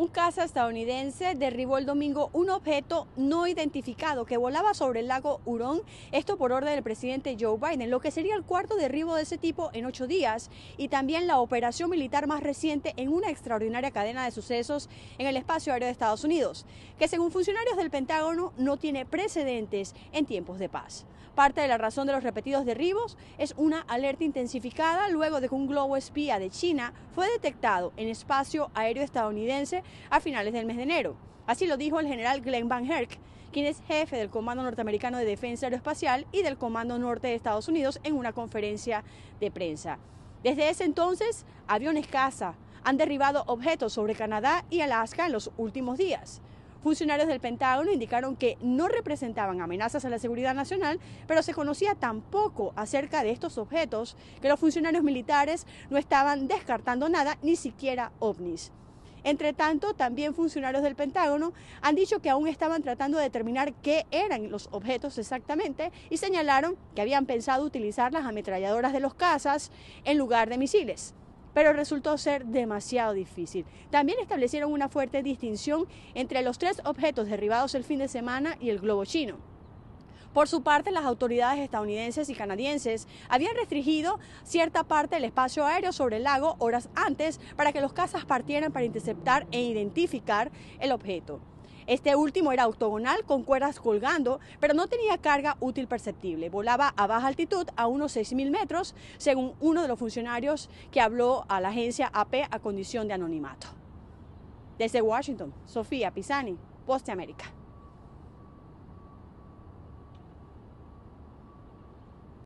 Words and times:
Un 0.00 0.08
caza 0.08 0.44
estadounidense 0.44 1.34
derribó 1.34 1.76
el 1.76 1.84
domingo 1.84 2.30
un 2.32 2.48
objeto 2.48 3.06
no 3.18 3.46
identificado 3.46 4.24
que 4.24 4.38
volaba 4.38 4.72
sobre 4.72 5.00
el 5.00 5.08
lago 5.08 5.42
Hurón, 5.44 5.82
esto 6.10 6.38
por 6.38 6.52
orden 6.52 6.72
del 6.72 6.82
presidente 6.82 7.36
Joe 7.38 7.58
Biden, 7.58 7.90
lo 7.90 8.00
que 8.00 8.10
sería 8.10 8.34
el 8.34 8.42
cuarto 8.42 8.76
derribo 8.76 9.14
de 9.14 9.24
ese 9.24 9.36
tipo 9.36 9.68
en 9.74 9.84
ocho 9.84 10.06
días 10.06 10.50
y 10.78 10.88
también 10.88 11.26
la 11.26 11.38
operación 11.38 11.90
militar 11.90 12.26
más 12.26 12.42
reciente 12.42 12.94
en 12.96 13.12
una 13.12 13.28
extraordinaria 13.28 13.90
cadena 13.90 14.24
de 14.24 14.30
sucesos 14.30 14.88
en 15.18 15.26
el 15.26 15.36
espacio 15.36 15.74
aéreo 15.74 15.88
de 15.88 15.92
Estados 15.92 16.24
Unidos, 16.24 16.64
que 16.98 17.06
según 17.06 17.30
funcionarios 17.30 17.76
del 17.76 17.90
Pentágono 17.90 18.54
no 18.56 18.78
tiene 18.78 19.04
precedentes 19.04 19.94
en 20.12 20.24
tiempos 20.24 20.58
de 20.58 20.70
paz. 20.70 21.04
Parte 21.34 21.60
de 21.60 21.68
la 21.68 21.78
razón 21.78 22.06
de 22.06 22.12
los 22.12 22.24
repetidos 22.24 22.66
derribos 22.66 23.16
es 23.38 23.54
una 23.56 23.80
alerta 23.82 24.24
intensificada 24.24 25.08
luego 25.08 25.40
de 25.40 25.48
que 25.48 25.54
un 25.54 25.68
globo 25.68 25.96
espía 25.96 26.38
de 26.38 26.50
China 26.50 26.92
fue 27.14 27.30
detectado 27.30 27.92
en 27.96 28.08
espacio 28.08 28.70
aéreo 28.74 29.04
estadounidense 29.04 29.82
a 30.10 30.20
finales 30.20 30.52
del 30.52 30.66
mes 30.66 30.76
de 30.76 30.84
enero. 30.84 31.16
Así 31.46 31.66
lo 31.66 31.76
dijo 31.76 32.00
el 32.00 32.06
general 32.06 32.40
Glenn 32.40 32.68
Van 32.68 32.90
Herk, 32.90 33.18
quien 33.52 33.66
es 33.66 33.82
jefe 33.86 34.16
del 34.16 34.30
Comando 34.30 34.62
Norteamericano 34.62 35.18
de 35.18 35.24
Defensa 35.24 35.66
Aeroespacial 35.66 36.26
y 36.32 36.42
del 36.42 36.56
Comando 36.56 36.98
Norte 36.98 37.28
de 37.28 37.34
Estados 37.34 37.68
Unidos 37.68 38.00
en 38.04 38.14
una 38.14 38.32
conferencia 38.32 39.02
de 39.40 39.50
prensa. 39.50 39.98
Desde 40.42 40.70
ese 40.70 40.84
entonces, 40.84 41.44
aviones 41.66 42.06
caza 42.06 42.54
han 42.82 42.96
derribado 42.96 43.44
objetos 43.46 43.92
sobre 43.92 44.14
Canadá 44.14 44.64
y 44.70 44.80
Alaska 44.80 45.26
en 45.26 45.32
los 45.32 45.50
últimos 45.56 45.98
días. 45.98 46.40
Funcionarios 46.82 47.28
del 47.28 47.40
Pentágono 47.40 47.92
indicaron 47.92 48.36
que 48.36 48.56
no 48.62 48.88
representaban 48.88 49.60
amenazas 49.60 50.06
a 50.06 50.08
la 50.08 50.18
seguridad 50.18 50.54
nacional, 50.54 50.98
pero 51.26 51.42
se 51.42 51.52
conocía 51.52 51.94
tan 51.94 52.22
poco 52.22 52.72
acerca 52.74 53.22
de 53.22 53.32
estos 53.32 53.58
objetos 53.58 54.16
que 54.40 54.48
los 54.48 54.58
funcionarios 54.58 55.04
militares 55.04 55.66
no 55.90 55.98
estaban 55.98 56.48
descartando 56.48 57.10
nada, 57.10 57.36
ni 57.42 57.56
siquiera 57.56 58.12
ovnis. 58.18 58.72
Entre 59.24 59.52
tanto, 59.52 59.94
también 59.94 60.34
funcionarios 60.34 60.82
del 60.82 60.96
Pentágono 60.96 61.52
han 61.82 61.94
dicho 61.94 62.20
que 62.20 62.30
aún 62.30 62.48
estaban 62.48 62.82
tratando 62.82 63.18
de 63.18 63.24
determinar 63.24 63.72
qué 63.74 64.06
eran 64.10 64.50
los 64.50 64.68
objetos 64.72 65.18
exactamente 65.18 65.92
y 66.08 66.16
señalaron 66.16 66.76
que 66.94 67.02
habían 67.02 67.26
pensado 67.26 67.64
utilizar 67.64 68.12
las 68.12 68.24
ametralladoras 68.24 68.92
de 68.92 69.00
los 69.00 69.14
cazas 69.14 69.70
en 70.04 70.18
lugar 70.18 70.48
de 70.48 70.58
misiles 70.58 71.14
pero 71.52 71.72
resultó 71.72 72.16
ser 72.16 72.46
demasiado 72.46 73.12
difícil. 73.12 73.66
También 73.90 74.20
establecieron 74.20 74.72
una 74.72 74.88
fuerte 74.88 75.24
distinción 75.24 75.86
entre 76.14 76.42
los 76.42 76.58
tres 76.58 76.80
objetos 76.84 77.28
derribados 77.28 77.74
el 77.74 77.82
fin 77.82 77.98
de 77.98 78.06
semana 78.06 78.56
y 78.60 78.70
el 78.70 78.78
globo 78.78 79.04
chino. 79.04 79.49
Por 80.32 80.46
su 80.46 80.62
parte, 80.62 80.92
las 80.92 81.04
autoridades 81.04 81.58
estadounidenses 81.58 82.28
y 82.30 82.34
canadienses 82.34 83.08
habían 83.28 83.56
restringido 83.56 84.20
cierta 84.44 84.84
parte 84.84 85.16
del 85.16 85.24
espacio 85.24 85.66
aéreo 85.66 85.92
sobre 85.92 86.18
el 86.18 86.24
lago 86.24 86.54
horas 86.60 86.88
antes 86.94 87.40
para 87.56 87.72
que 87.72 87.80
los 87.80 87.92
cazas 87.92 88.24
partieran 88.24 88.70
para 88.72 88.84
interceptar 88.84 89.48
e 89.50 89.60
identificar 89.60 90.52
el 90.78 90.92
objeto. 90.92 91.40
Este 91.88 92.14
último 92.14 92.52
era 92.52 92.68
octogonal 92.68 93.24
con 93.24 93.42
cuerdas 93.42 93.80
colgando, 93.80 94.38
pero 94.60 94.74
no 94.74 94.86
tenía 94.86 95.18
carga 95.18 95.56
útil 95.58 95.88
perceptible. 95.88 96.48
Volaba 96.48 96.94
a 96.96 97.08
baja 97.08 97.26
altitud 97.26 97.66
a 97.74 97.88
unos 97.88 98.16
6.000 98.16 98.50
metros, 98.50 98.94
según 99.18 99.54
uno 99.58 99.82
de 99.82 99.88
los 99.88 99.98
funcionarios 99.98 100.70
que 100.92 101.00
habló 101.00 101.44
a 101.48 101.60
la 101.60 101.70
agencia 101.70 102.08
AP 102.12 102.46
a 102.48 102.60
condición 102.60 103.08
de 103.08 103.14
anonimato. 103.14 103.66
Desde 104.78 105.02
Washington, 105.02 105.52
Sofía 105.66 106.12
Pisani, 106.12 106.56
Poste 106.86 107.10
América. 107.10 107.52